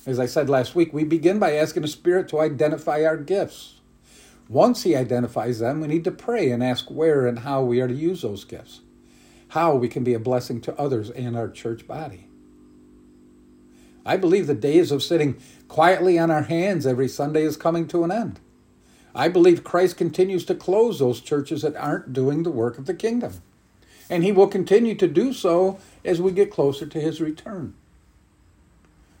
As 0.04 0.20
I 0.20 0.26
said 0.26 0.48
last 0.48 0.74
week, 0.74 0.92
we 0.92 1.04
begin 1.04 1.38
by 1.38 1.56
asking 1.56 1.82
the 1.82 1.88
Spirit 1.88 2.28
to 2.28 2.40
identify 2.40 3.02
our 3.04 3.16
gifts. 3.16 3.80
Once 4.48 4.82
He 4.82 4.94
identifies 4.94 5.58
them, 5.58 5.80
we 5.80 5.88
need 5.88 6.04
to 6.04 6.10
pray 6.10 6.50
and 6.50 6.62
ask 6.62 6.90
where 6.90 7.26
and 7.26 7.40
how 7.40 7.62
we 7.62 7.80
are 7.80 7.88
to 7.88 7.94
use 7.94 8.22
those 8.22 8.44
gifts, 8.44 8.82
how 9.48 9.74
we 9.74 9.88
can 9.88 10.04
be 10.04 10.14
a 10.14 10.20
blessing 10.20 10.60
to 10.60 10.78
others 10.78 11.10
and 11.10 11.36
our 11.36 11.48
church 11.48 11.86
body. 11.88 12.28
I 14.06 14.16
believe 14.16 14.46
the 14.46 14.54
days 14.54 14.92
of 14.92 15.02
sitting 15.02 15.36
quietly 15.66 16.16
on 16.16 16.30
our 16.30 16.44
hands 16.44 16.86
every 16.86 17.08
Sunday 17.08 17.42
is 17.42 17.56
coming 17.56 17.88
to 17.88 18.04
an 18.04 18.12
end. 18.12 18.38
I 19.16 19.28
believe 19.28 19.64
Christ 19.64 19.96
continues 19.96 20.44
to 20.44 20.54
close 20.54 21.00
those 21.00 21.20
churches 21.20 21.62
that 21.62 21.74
aren't 21.74 22.12
doing 22.12 22.44
the 22.44 22.50
work 22.50 22.78
of 22.78 22.86
the 22.86 22.94
kingdom. 22.94 23.42
And 24.08 24.22
he 24.22 24.30
will 24.30 24.46
continue 24.46 24.94
to 24.94 25.08
do 25.08 25.32
so 25.32 25.80
as 26.04 26.20
we 26.20 26.30
get 26.30 26.52
closer 26.52 26.86
to 26.86 27.00
his 27.00 27.20
return. 27.20 27.74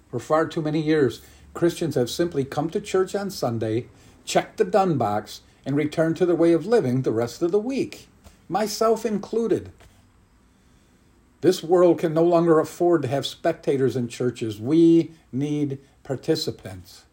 For 0.08 0.20
far 0.20 0.46
too 0.46 0.62
many 0.62 0.80
years, 0.80 1.20
Christians 1.52 1.96
have 1.96 2.08
simply 2.08 2.44
come 2.44 2.70
to 2.70 2.80
church 2.80 3.16
on 3.16 3.30
Sunday, 3.30 3.86
checked 4.24 4.58
the 4.58 4.64
done 4.64 4.96
box, 4.96 5.40
and 5.64 5.74
returned 5.74 6.16
to 6.18 6.26
their 6.26 6.36
way 6.36 6.52
of 6.52 6.64
living 6.64 7.02
the 7.02 7.10
rest 7.10 7.42
of 7.42 7.50
the 7.50 7.58
week, 7.58 8.06
myself 8.48 9.04
included. 9.04 9.72
This 11.40 11.62
world 11.62 11.98
can 11.98 12.14
no 12.14 12.24
longer 12.24 12.58
afford 12.58 13.02
to 13.02 13.08
have 13.08 13.26
spectators 13.26 13.96
in 13.96 14.08
churches. 14.08 14.60
We 14.60 15.12
need 15.32 15.78
participants. 16.02 17.04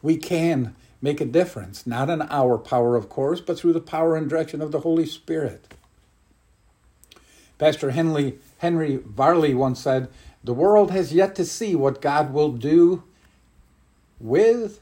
We 0.00 0.16
can 0.16 0.74
make 1.00 1.20
a 1.20 1.26
difference, 1.26 1.86
not 1.86 2.08
in 2.08 2.22
our 2.22 2.56
power, 2.56 2.96
of 2.96 3.08
course, 3.08 3.40
but 3.40 3.58
through 3.58 3.74
the 3.74 3.80
power 3.80 4.16
and 4.16 4.28
direction 4.28 4.62
of 4.62 4.72
the 4.72 4.80
Holy 4.80 5.06
Spirit. 5.06 5.74
Pastor 7.58 7.90
Henry, 7.90 8.38
Henry 8.58 8.96
Varley 8.96 9.54
once 9.54 9.80
said, 9.80 10.08
The 10.42 10.54
world 10.54 10.90
has 10.90 11.12
yet 11.12 11.34
to 11.36 11.44
see 11.44 11.74
what 11.76 12.00
God 12.00 12.32
will 12.32 12.52
do 12.52 13.04
with 14.18 14.80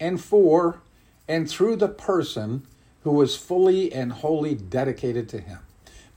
and 0.00 0.20
for 0.20 0.80
and 1.28 1.48
through 1.48 1.76
the 1.76 1.88
person 1.88 2.66
who 3.02 3.20
is 3.22 3.36
fully 3.36 3.92
and 3.92 4.12
wholly 4.12 4.54
dedicated 4.54 5.28
to 5.30 5.40
Him. 5.40 5.58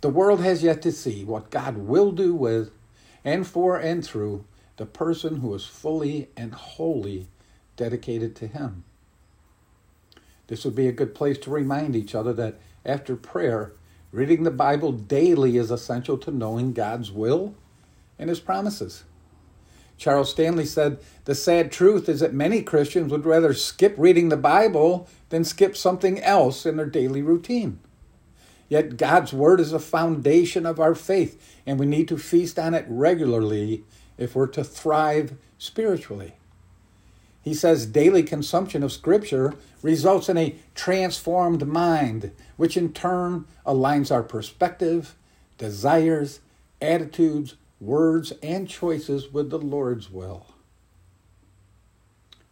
The 0.01 0.09
world 0.09 0.41
has 0.41 0.63
yet 0.63 0.81
to 0.83 0.91
see 0.91 1.23
what 1.23 1.49
God 1.49 1.77
will 1.77 2.11
do 2.11 2.33
with 2.33 2.71
and 3.23 3.45
for 3.47 3.77
and 3.77 4.05
through 4.05 4.45
the 4.77 4.85
person 4.85 5.37
who 5.37 5.53
is 5.53 5.65
fully 5.65 6.29
and 6.35 6.53
wholly 6.53 7.27
dedicated 7.75 8.35
to 8.37 8.47
Him. 8.47 8.83
This 10.47 10.63
would 10.63 10.75
be 10.75 10.87
a 10.87 10.93
good 10.93 11.15
place 11.15 11.37
to 11.39 11.49
remind 11.49 11.95
each 11.95 12.13
other 12.13 12.33
that 12.33 12.59
after 12.85 13.15
prayer, 13.15 13.73
reading 14.11 14.43
the 14.43 14.51
Bible 14.51 14.91
daily 14.91 15.57
is 15.57 15.71
essential 15.71 16.17
to 16.19 16.31
knowing 16.31 16.73
God's 16.73 17.11
will 17.11 17.55
and 18.19 18.29
His 18.29 18.39
promises. 18.39 19.05
Charles 19.97 20.29
Stanley 20.29 20.65
said, 20.65 20.99
The 21.23 21.35
sad 21.35 21.71
truth 21.71 22.09
is 22.09 22.19
that 22.19 22.33
many 22.33 22.61
Christians 22.61 23.11
would 23.11 23.25
rather 23.25 23.53
skip 23.53 23.95
reading 23.97 24.29
the 24.29 24.37
Bible 24.37 25.07
than 25.29 25.43
skip 25.43 25.75
something 25.75 26.19
else 26.21 26.65
in 26.65 26.75
their 26.75 26.85
daily 26.85 27.21
routine. 27.21 27.79
Yet 28.67 28.97
God's 28.97 29.31
Word 29.31 29.59
is 29.59 29.71
the 29.71 29.79
foundation 29.79 30.65
of 30.65 30.79
our 30.79 30.95
faith, 30.95 31.59
and 31.65 31.79
we 31.79 31.85
need 31.85 32.07
to 32.07 32.17
feast 32.17 32.57
on 32.57 32.73
it 32.73 32.85
regularly 32.87 33.83
if 34.17 34.35
we're 34.35 34.47
to 34.47 34.63
thrive 34.63 35.35
spiritually. 35.57 36.35
He 37.41 37.53
says 37.53 37.85
daily 37.85 38.23
consumption 38.23 38.81
of 38.81 38.91
Scripture 38.91 39.53
results 39.83 40.29
in 40.29 40.37
a 40.37 40.55
transformed 40.73 41.67
mind, 41.67 42.31
which 42.57 42.75
in 42.75 42.91
turn 42.91 43.45
aligns 43.67 44.11
our 44.11 44.23
perspective, 44.23 45.15
desires, 45.59 46.39
attitudes, 46.81 47.55
words, 47.79 48.33
and 48.41 48.67
choices 48.67 49.31
with 49.31 49.51
the 49.51 49.59
Lord's 49.59 50.09
will. 50.09 50.47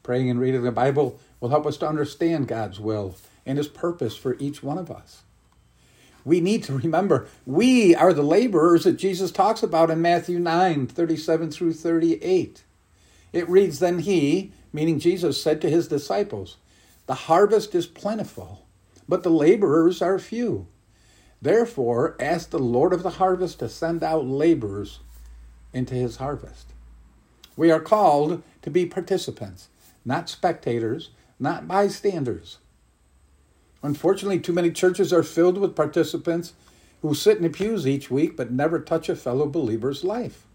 Praying 0.03 0.29
and 0.29 0.39
reading 0.39 0.61
the 0.61 0.71
Bible 0.71 1.19
will 1.39 1.49
help 1.49 1.65
us 1.65 1.77
to 1.77 1.87
understand 1.87 2.47
God's 2.47 2.79
will 2.79 3.15
and 3.47 3.57
His 3.57 3.67
purpose 3.67 4.15
for 4.15 4.37
each 4.37 4.61
one 4.61 4.77
of 4.77 4.91
us 4.91 5.23
we 6.25 6.39
need 6.39 6.63
to 6.63 6.77
remember 6.77 7.27
we 7.45 7.95
are 7.95 8.13
the 8.13 8.23
laborers 8.23 8.83
that 8.83 8.93
Jesus 8.93 9.31
talks 9.31 9.63
about 9.63 9.89
in 9.89 10.01
Matthew 10.01 10.39
9 10.39 10.87
37 10.87 11.51
through 11.51 11.73
38. 11.73 12.63
It 13.31 13.49
reads, 13.49 13.79
Then 13.79 13.99
he, 13.99 14.51
meaning 14.71 14.99
Jesus 14.99 15.41
said 15.41 15.59
to 15.61 15.69
his 15.69 15.87
disciples, 15.87 16.57
The 17.07 17.15
harvest 17.15 17.73
is 17.75 17.87
plentiful, 17.87 18.65
but 19.09 19.23
the 19.23 19.31
laborers 19.31 20.01
are 20.01 20.19
few. 20.19 20.67
Therefore, 21.41 22.15
ask 22.19 22.51
the 22.51 22.59
Lord 22.59 22.93
of 22.93 23.03
the 23.03 23.11
harvest 23.11 23.59
to 23.59 23.67
send 23.67 24.01
out 24.01 24.25
laborers 24.25 24.99
into 25.73 25.95
his 25.95 26.17
harvest. 26.17 26.67
We 27.57 27.69
are 27.69 27.81
called 27.81 28.43
to 28.61 28.71
be 28.71 28.85
participants, 28.85 29.67
not 30.05 30.29
spectators, 30.29 31.09
not 31.39 31.67
bystanders. 31.67 32.59
Unfortunately, 33.83 34.39
too 34.39 34.53
many 34.53 34.71
churches 34.71 35.11
are 35.11 35.23
filled 35.23 35.57
with 35.57 35.75
participants 35.75 36.53
who 37.01 37.13
sit 37.13 37.37
in 37.37 37.43
the 37.43 37.49
pews 37.49 37.85
each 37.85 38.09
week 38.09 38.37
but 38.37 38.49
never 38.49 38.79
touch 38.79 39.09
a 39.09 39.15
fellow 39.15 39.45
believer's 39.45 40.05
life. 40.05 40.47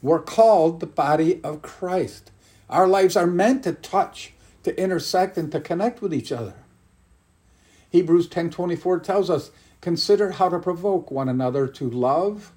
We're 0.00 0.22
called 0.22 0.78
the 0.78 0.86
body 0.86 1.42
of 1.42 1.62
Christ. 1.62 2.30
Our 2.70 2.86
lives 2.86 3.16
are 3.16 3.26
meant 3.26 3.64
to 3.64 3.72
touch, 3.72 4.32
to 4.62 4.80
intersect, 4.80 5.36
and 5.36 5.50
to 5.50 5.60
connect 5.60 6.00
with 6.00 6.14
each 6.14 6.30
other. 6.30 6.54
Hebrews 7.90 8.28
10:24 8.28 9.00
tells 9.00 9.30
us, 9.30 9.50
"Consider 9.80 10.32
how 10.32 10.48
to 10.48 10.58
provoke 10.58 11.10
one 11.10 11.28
another 11.28 11.66
to 11.66 11.90
love 11.90 12.52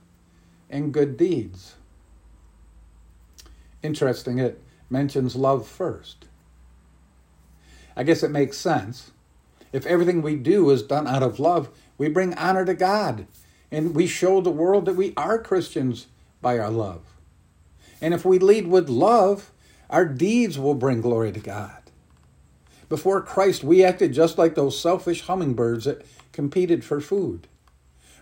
and 0.70 0.94
good 0.94 1.18
deeds." 1.18 1.76
Interesting, 3.82 4.40
it 4.40 4.62
mentions 4.90 5.36
love 5.36 5.68
first. 5.68 6.28
I 7.96 8.04
guess 8.04 8.24
it 8.24 8.32
makes 8.32 8.58
sense. 8.58 9.12
If 9.72 9.86
everything 9.86 10.22
we 10.22 10.36
do 10.36 10.70
is 10.70 10.84
done 10.84 11.08
out 11.08 11.24
of 11.24 11.40
love, 11.40 11.70
we 11.98 12.10
bring 12.10 12.34
honor 12.36 12.66
to 12.66 12.74
God 12.74 13.28
and 13.72 13.96
we 13.96 14.08
show 14.08 14.42
the 14.42 14.50
world 14.50 14.86
that 14.86 14.96
we 14.96 15.14
are 15.18 15.38
Christians 15.38 16.08
by 16.42 16.58
our 16.58 16.70
love. 16.70 17.02
And 18.02 18.14
if 18.14 18.24
we 18.24 18.40
lead 18.40 18.68
with 18.68 18.90
love, 18.90 19.52
our 19.90 20.06
deeds 20.06 20.58
will 20.58 20.76
bring 20.76 21.02
glory 21.02 21.32
to 21.32 21.40
God. 21.40 21.82
Before 22.90 23.22
Christ, 23.22 23.64
we 23.64 23.84
acted 23.84 24.14
just 24.14 24.38
like 24.38 24.56
those 24.56 24.80
selfish 24.80 25.22
hummingbirds 25.22 25.86
that 25.86 26.06
competed 26.32 26.86
for 26.86 27.02
food. 27.02 27.48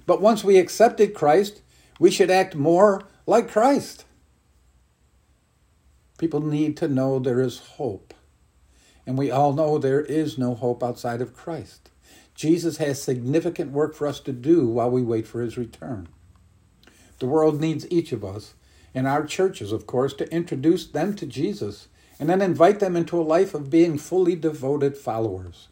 But 0.06 0.22
once 0.22 0.44
we 0.44 0.58
accepted 0.58 1.14
Christ, 1.14 1.62
we 2.00 2.10
should 2.10 2.32
act 2.32 2.56
more 2.56 3.04
like 3.28 3.50
Christ. 3.50 4.06
People 6.18 6.42
need 6.42 6.78
to 6.78 6.88
know 6.88 7.20
there 7.20 7.42
is 7.42 7.60
hope. 7.60 8.14
And 9.06 9.18
we 9.18 9.30
all 9.32 9.54
know 9.54 9.78
there 9.78 10.02
is 10.02 10.38
no 10.38 10.56
hope 10.56 10.84
outside 10.84 11.22
of 11.22 11.36
Christ. 11.36 11.90
Jesus 12.34 12.78
has 12.78 13.02
significant 13.02 13.72
work 13.72 13.96
for 13.96 14.08
us 14.08 14.20
to 14.22 14.34
do 14.34 14.68
while 14.68 14.90
we 14.90 15.02
wait 15.02 15.28
for 15.28 15.42
his 15.42 15.58
return. 15.58 16.08
The 17.20 17.28
world 17.28 17.62
needs 17.62 17.90
each 17.90 18.12
of 18.12 18.26
us, 18.26 18.56
and 18.94 19.08
our 19.08 19.26
churches, 19.26 19.72
of 19.72 19.88
course, 19.88 20.14
to 20.16 20.32
introduce 20.34 20.86
them 20.86 21.16
to 21.16 21.26
Jesus 21.26 21.88
and 22.20 22.30
then 22.30 22.42
invite 22.42 22.80
them 22.80 22.96
into 22.96 23.20
a 23.20 23.24
life 23.24 23.54
of 23.54 23.70
being 23.70 23.98
fully 23.98 24.36
devoted 24.36 24.98
followers. 24.98 25.68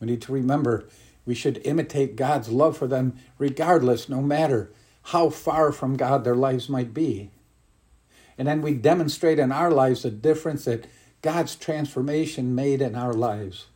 We 0.00 0.06
need 0.06 0.22
to 0.22 0.32
remember 0.32 0.86
we 1.26 1.34
should 1.34 1.66
imitate 1.66 2.16
God's 2.16 2.50
love 2.50 2.76
for 2.76 2.86
them 2.86 3.16
regardless, 3.38 4.08
no 4.08 4.20
matter 4.20 4.70
how 5.04 5.30
far 5.30 5.72
from 5.72 5.96
God 5.96 6.24
their 6.24 6.34
lives 6.34 6.68
might 6.68 6.92
be. 6.92 7.30
And 8.36 8.48
then 8.48 8.62
we 8.62 8.74
demonstrate 8.74 9.38
in 9.38 9.52
our 9.52 9.70
lives 9.70 10.02
the 10.02 10.10
difference 10.10 10.64
that 10.64 10.86
God's 11.24 11.56
transformation 11.56 12.54
made 12.54 12.82
in 12.82 12.94
our 12.94 13.14
lives. 13.14 13.68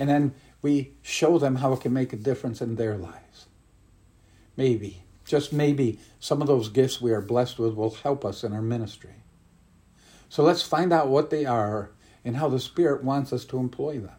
And 0.00 0.10
then 0.10 0.34
we 0.60 0.94
show 1.00 1.38
them 1.38 1.54
how 1.54 1.72
it 1.74 1.82
can 1.82 1.92
make 1.92 2.12
a 2.12 2.16
difference 2.16 2.60
in 2.60 2.74
their 2.74 2.96
lives. 2.96 3.46
Maybe, 4.56 5.04
just 5.24 5.52
maybe, 5.52 6.00
some 6.18 6.42
of 6.42 6.48
those 6.48 6.68
gifts 6.68 7.00
we 7.00 7.12
are 7.12 7.20
blessed 7.20 7.60
with 7.60 7.74
will 7.74 7.92
help 7.94 8.24
us 8.24 8.42
in 8.42 8.52
our 8.52 8.60
ministry. 8.60 9.14
So 10.28 10.42
let's 10.42 10.64
find 10.64 10.92
out 10.92 11.06
what 11.06 11.30
they 11.30 11.46
are 11.46 11.90
and 12.24 12.36
how 12.36 12.48
the 12.48 12.58
Spirit 12.58 13.04
wants 13.04 13.32
us 13.32 13.44
to 13.44 13.60
employ 13.60 14.00
them. 14.00 14.16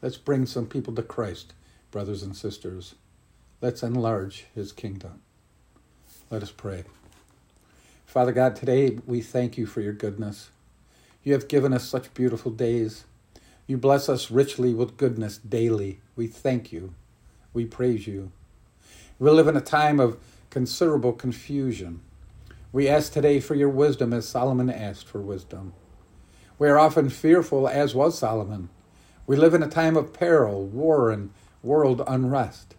Let's 0.00 0.16
bring 0.16 0.46
some 0.46 0.64
people 0.64 0.94
to 0.94 1.02
Christ, 1.02 1.52
brothers 1.90 2.22
and 2.22 2.34
sisters. 2.34 2.94
Let's 3.60 3.82
enlarge 3.82 4.46
his 4.54 4.72
kingdom. 4.72 5.20
Let 6.30 6.42
us 6.42 6.52
pray. 6.52 6.84
Father 8.06 8.32
God, 8.32 8.56
today 8.56 8.98
we 9.06 9.20
thank 9.20 9.58
you 9.58 9.66
for 9.66 9.82
your 9.82 9.92
goodness. 9.92 10.48
You 11.22 11.34
have 11.34 11.48
given 11.48 11.72
us 11.72 11.86
such 11.86 12.14
beautiful 12.14 12.50
days. 12.50 13.04
You 13.66 13.76
bless 13.76 14.08
us 14.08 14.30
richly 14.30 14.72
with 14.72 14.96
goodness 14.96 15.36
daily. 15.38 16.00
We 16.16 16.26
thank 16.26 16.72
you. 16.72 16.94
We 17.52 17.66
praise 17.66 18.06
you. 18.06 18.32
We 19.18 19.30
live 19.30 19.46
in 19.46 19.56
a 19.56 19.60
time 19.60 20.00
of 20.00 20.18
considerable 20.48 21.12
confusion. 21.12 22.00
We 22.72 22.88
ask 22.88 23.12
today 23.12 23.38
for 23.38 23.54
your 23.54 23.68
wisdom 23.68 24.12
as 24.12 24.26
Solomon 24.26 24.70
asked 24.70 25.06
for 25.06 25.20
wisdom. 25.20 25.74
We 26.58 26.68
are 26.68 26.78
often 26.78 27.10
fearful, 27.10 27.68
as 27.68 27.94
was 27.94 28.18
Solomon. 28.18 28.70
We 29.26 29.36
live 29.36 29.54
in 29.54 29.62
a 29.62 29.68
time 29.68 29.96
of 29.96 30.12
peril, 30.12 30.64
war, 30.64 31.10
and 31.10 31.30
world 31.62 32.02
unrest. 32.06 32.74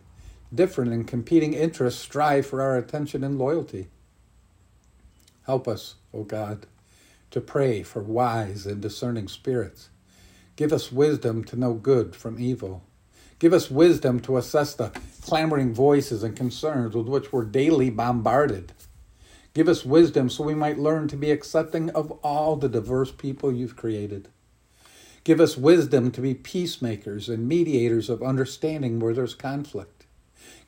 Different 0.54 0.92
and 0.92 1.08
competing 1.08 1.54
interests 1.54 2.02
strive 2.02 2.46
for 2.46 2.62
our 2.62 2.78
attention 2.78 3.24
and 3.24 3.38
loyalty. 3.38 3.88
Help 5.44 5.68
us, 5.68 5.96
O 6.14 6.24
God, 6.24 6.66
to 7.32 7.42
pray 7.42 7.82
for 7.82 8.02
wise 8.02 8.66
and 8.66 8.82
discerning 8.82 9.28
spirits. 9.28 9.90
Give 10.56 10.72
us 10.72 10.92
wisdom 10.92 11.44
to 11.46 11.56
know 11.56 11.74
good 11.74 12.16
from 12.16 12.40
evil. 12.40 12.84
Give 13.40 13.54
us 13.54 13.72
wisdom 13.72 14.20
to 14.22 14.38
assess 14.38 14.76
the 14.76 14.92
clamoring 15.24 15.74
voices 15.74 16.22
and 16.22 16.36
concerns 16.36 16.96
with 16.96 17.08
which 17.08 17.34
we're 17.34 17.46
daily 17.46 17.90
bombarded. 17.90 18.74
Give 19.54 19.68
us 19.68 19.84
wisdom 19.84 20.30
so 20.30 20.44
we 20.44 20.54
might 20.54 20.78
learn 20.78 21.08
to 21.08 21.18
be 21.18 21.32
accepting 21.32 21.90
of 21.90 22.12
all 22.24 22.56
the 22.56 22.70
diverse 22.70 23.12
people 23.12 23.52
you've 23.52 23.76
created. 23.76 24.30
Give 25.24 25.40
us 25.40 25.58
wisdom 25.58 26.12
to 26.12 26.22
be 26.22 26.34
peacemakers 26.34 27.30
and 27.30 27.48
mediators 27.48 28.10
of 28.10 28.24
understanding 28.24 29.00
where 29.00 29.14
there's 29.14 29.36
conflict. 29.36 30.06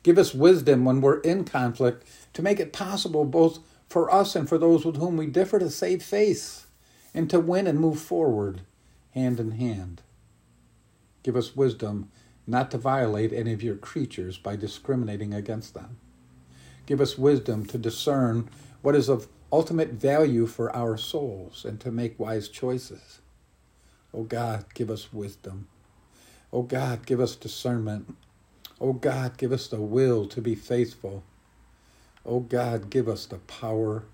Give 0.02 0.18
us 0.18 0.34
wisdom 0.34 0.84
when 0.84 1.00
we're 1.00 1.20
in 1.20 1.44
conflict 1.44 2.06
to 2.34 2.42
make 2.42 2.60
it 2.60 2.72
possible 2.72 3.24
both 3.24 3.58
for 3.94 4.12
us 4.12 4.34
and 4.34 4.48
for 4.48 4.58
those 4.58 4.84
with 4.84 4.96
whom 4.96 5.16
we 5.16 5.24
differ 5.24 5.60
to 5.60 5.70
save 5.70 6.02
face 6.02 6.66
and 7.14 7.30
to 7.30 7.38
win 7.38 7.64
and 7.68 7.78
move 7.78 8.00
forward 8.00 8.62
hand 9.12 9.38
in 9.38 9.52
hand. 9.52 10.02
Give 11.22 11.36
us 11.36 11.54
wisdom 11.54 12.10
not 12.44 12.72
to 12.72 12.76
violate 12.76 13.32
any 13.32 13.52
of 13.52 13.62
your 13.62 13.76
creatures 13.76 14.36
by 14.36 14.56
discriminating 14.56 15.32
against 15.32 15.74
them. 15.74 15.98
Give 16.86 17.00
us 17.00 17.16
wisdom 17.16 17.66
to 17.66 17.78
discern 17.78 18.50
what 18.82 18.96
is 18.96 19.08
of 19.08 19.28
ultimate 19.52 19.90
value 19.90 20.48
for 20.48 20.74
our 20.74 20.96
souls 20.96 21.64
and 21.64 21.78
to 21.78 21.92
make 21.92 22.18
wise 22.18 22.48
choices. 22.48 23.20
Oh 24.12 24.24
God, 24.24 24.64
give 24.74 24.90
us 24.90 25.12
wisdom. 25.12 25.68
Oh 26.52 26.62
God, 26.62 27.06
give 27.06 27.20
us 27.20 27.36
discernment. 27.36 28.16
Oh 28.80 28.92
God, 28.92 29.38
give 29.38 29.52
us 29.52 29.68
the 29.68 29.80
will 29.80 30.26
to 30.26 30.42
be 30.42 30.56
faithful. 30.56 31.22
Oh 32.26 32.40
God, 32.40 32.90
give 32.90 33.08
us 33.08 33.26
the 33.26 33.38
power 33.38 34.04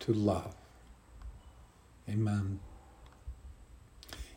to 0.00 0.12
love. 0.12 0.54
Amen. 2.08 2.60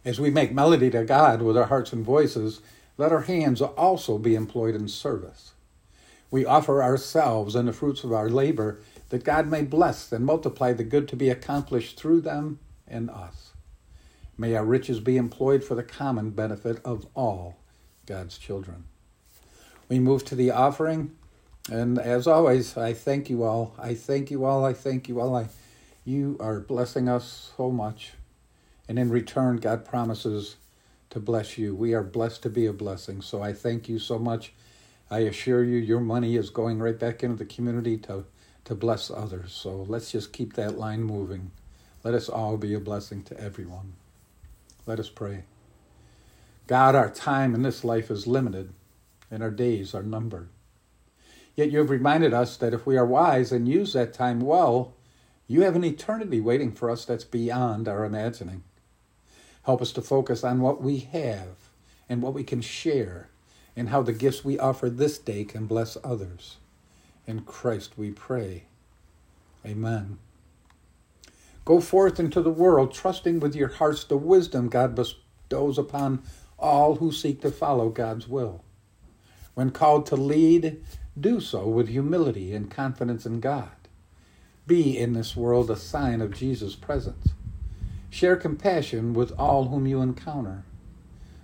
As 0.06 0.20
we 0.20 0.30
make 0.30 0.54
melody 0.54 0.90
to 0.92 1.06
God 1.06 1.42
with 1.42 1.58
our 1.58 1.68
hearts 1.68 1.94
and 1.94 2.06
voices, 2.06 2.62
let 2.98 3.12
our 3.12 3.22
hands 3.22 3.62
also 3.62 4.18
be 4.18 4.36
employed 4.36 4.76
in 4.76 4.88
service. 4.88 5.54
We 6.30 6.46
offer 6.46 6.84
ourselves 6.84 7.56
and 7.56 7.68
the 7.68 7.74
fruits 7.74 8.04
of 8.04 8.12
our 8.12 8.30
labor 8.30 8.80
that 9.10 9.24
God 9.24 9.48
may 9.48 9.62
bless 9.62 10.12
and 10.12 10.26
multiply 10.26 10.74
the 10.74 10.84
good 10.84 11.08
to 11.10 11.16
be 11.16 11.30
accomplished 11.30 11.98
through 11.98 12.22
them 12.22 12.60
and 12.88 13.10
us. 13.10 13.52
May 14.38 14.56
our 14.56 14.66
riches 14.66 15.00
be 15.00 15.18
employed 15.18 15.64
for 15.64 15.76
the 15.76 15.84
common 15.84 16.32
benefit 16.32 16.82
of 16.84 17.08
all 17.14 17.58
God's 18.06 18.38
children. 18.38 18.86
We 19.90 20.00
move 20.00 20.26
to 20.26 20.36
the 20.36 20.52
offering. 20.52 21.12
And 21.72 21.98
as 21.98 22.28
always, 22.28 22.76
I 22.76 22.94
thank 22.94 23.30
you 23.30 23.44
all. 23.44 23.74
I 23.80 23.94
thank 23.96 24.30
you 24.30 24.44
all. 24.44 24.66
I 24.66 24.74
thank 24.74 25.08
you 25.08 25.22
all. 25.22 25.36
I, 25.36 25.48
you 26.04 26.38
are 26.40 26.60
blessing 26.60 27.08
us 27.08 27.52
so 27.56 27.72
much. 27.72 28.14
And 28.90 29.00
in 29.00 29.10
return, 29.10 29.58
God 29.58 29.86
promises 29.86 30.58
to 31.10 31.20
bless 31.20 31.58
you. 31.58 31.74
We 31.74 31.94
are 31.94 32.04
blessed 32.04 32.44
to 32.44 32.50
be 32.50 32.66
a 32.66 32.74
blessing. 32.74 33.22
So 33.22 33.42
I 33.42 33.54
thank 33.54 33.88
you 33.88 33.98
so 33.98 34.20
much. 34.20 34.52
I 35.10 35.20
assure 35.20 35.64
you, 35.64 35.78
your 35.78 36.02
money 36.02 36.36
is 36.36 36.50
going 36.50 36.80
right 36.80 37.00
back 37.00 37.24
into 37.24 37.38
the 37.38 37.46
community 37.46 37.98
to, 38.00 38.26
to 38.66 38.76
bless 38.76 39.10
others. 39.10 39.54
So 39.54 39.86
let's 39.88 40.12
just 40.12 40.34
keep 40.34 40.54
that 40.54 40.78
line 40.78 41.04
moving. 41.04 41.52
Let 42.04 42.14
us 42.14 42.28
all 42.28 42.58
be 42.58 42.74
a 42.74 42.80
blessing 42.80 43.24
to 43.24 43.40
everyone. 43.40 43.94
Let 44.86 45.00
us 45.00 45.10
pray. 45.10 45.44
God, 46.68 46.96
our 46.96 47.10
time 47.10 47.56
in 47.56 47.62
this 47.62 47.84
life 47.84 48.12
is 48.12 48.28
limited, 48.28 48.74
and 49.32 49.44
our 49.44 49.52
days 49.52 49.94
are 49.94 50.04
numbered. 50.04 50.50
Yet 51.56 51.72
you 51.72 51.80
have 51.80 51.90
reminded 51.90 52.34
us 52.34 52.58
that 52.58 52.74
if 52.74 52.86
we 52.86 52.98
are 52.98 53.06
wise 53.06 53.52
and 53.52 53.68
use 53.68 53.94
that 53.94 54.14
time 54.14 54.40
well, 54.40 54.94
you 55.48 55.62
have 55.62 55.76
an 55.76 55.84
eternity 55.84 56.42
waiting 56.42 56.72
for 56.72 56.90
us 56.90 57.06
that's 57.06 57.24
beyond 57.24 57.88
our 57.88 58.06
imagining. 58.06 58.64
Help 59.64 59.82
us 59.82 59.92
to 59.94 60.02
focus 60.02 60.44
on 60.44 60.62
what 60.62 60.82
we 60.82 61.00
have 61.00 61.70
and 62.10 62.22
what 62.22 62.34
we 62.34 62.44
can 62.44 62.62
share 62.62 63.30
and 63.76 63.90
how 63.90 64.02
the 64.02 64.14
gifts 64.14 64.44
we 64.44 64.60
offer 64.60 64.90
this 64.90 65.18
day 65.18 65.44
can 65.44 65.66
bless 65.66 65.98
others. 66.04 66.58
In 67.26 67.42
Christ 67.42 67.98
we 67.98 68.12
pray. 68.12 68.64
Amen. 69.66 70.20
Go 71.66 71.80
forth 71.80 72.20
into 72.20 72.42
the 72.42 72.52
world, 72.52 72.94
trusting 72.94 73.40
with 73.40 73.56
your 73.56 73.70
hearts 73.70 74.04
the 74.04 74.18
wisdom 74.18 74.68
God 74.68 74.96
bestows 74.96 75.78
upon 75.78 76.24
all 76.60 76.96
who 76.96 77.12
seek 77.12 77.42
to 77.42 77.52
follow 77.52 77.90
God's 77.90 78.28
will. 78.28 78.64
When 79.54 79.70
called 79.70 80.06
to 80.08 80.16
lead, 80.16 80.84
do 81.20 81.40
so 81.40 81.68
with 81.68 81.90
humility 81.90 82.54
and 82.54 82.72
confidence 82.72 83.26
in 83.26 83.40
God. 83.40 83.72
Be 84.66 84.98
in 84.98 85.14
this 85.14 85.36
world 85.36 85.70
a 85.70 85.76
sign 85.76 86.22
of 86.22 86.34
Jesus' 86.34 86.76
presence. 86.76 87.30
Share 88.10 88.36
compassion 88.36 89.14
with 89.14 89.32
all 89.38 89.66
whom 89.66 89.86
you 89.86 90.02
encounter. 90.02 90.64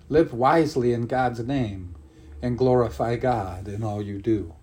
Live 0.08 0.34
wisely 0.34 0.94
in 0.94 1.06
God's 1.06 1.40
name 1.40 1.96
and 2.42 2.58
glorify 2.58 3.16
God 3.16 3.68
in 3.68 3.84
all 3.84 4.02
you 4.02 4.20
do. 4.20 4.56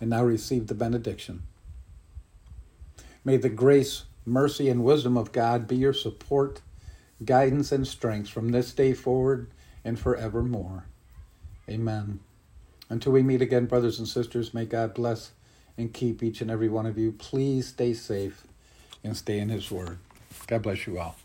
And 0.00 0.10
now 0.10 0.24
receive 0.24 0.66
the 0.68 0.74
benediction. 0.74 1.42
May 3.24 3.36
the 3.36 3.48
grace, 3.48 4.04
mercy, 4.24 4.68
and 4.68 4.84
wisdom 4.84 5.16
of 5.16 5.32
God 5.32 5.68
be 5.68 5.76
your 5.76 5.92
support, 5.92 6.62
guidance, 7.24 7.72
and 7.72 7.86
strength 7.86 8.30
from 8.30 8.50
this 8.50 8.72
day 8.72 8.94
forward 8.94 9.50
and 9.84 9.98
forevermore. 9.98 10.86
Amen. 11.68 12.20
Until 12.90 13.12
we 13.12 13.22
meet 13.22 13.42
again, 13.42 13.66
brothers 13.66 13.98
and 13.98 14.08
sisters, 14.08 14.54
may 14.54 14.64
God 14.64 14.94
bless 14.94 15.32
and 15.76 15.92
keep 15.92 16.22
each 16.22 16.40
and 16.40 16.50
every 16.50 16.68
one 16.68 16.86
of 16.86 16.98
you. 16.98 17.12
Please 17.12 17.68
stay 17.68 17.92
safe 17.92 18.46
and 19.04 19.16
stay 19.16 19.38
in 19.38 19.48
His 19.48 19.70
Word. 19.70 19.98
God 20.46 20.62
bless 20.62 20.86
you 20.86 20.98
all. 20.98 21.16